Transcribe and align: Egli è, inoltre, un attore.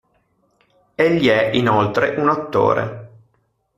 Egli 0.95 1.27
è, 1.27 1.51
inoltre, 1.53 2.15
un 2.15 2.27
attore. 2.29 3.11